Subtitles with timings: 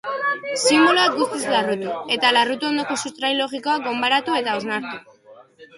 [0.61, 5.03] Sinboloak guztiz larrutu, eta larrutu ondoko sustrai logikoa gonbaratu eta hausnartu.